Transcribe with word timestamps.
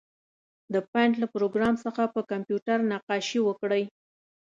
د 0.73 0.75
پېنټ 0.91 1.13
له 1.19 1.27
پروګرام 1.35 1.75
څخه 1.85 2.03
په 2.13 2.19
کمپیوټر 2.31 2.77
نقاشي 2.91 3.39
وکړئ. 3.43 3.83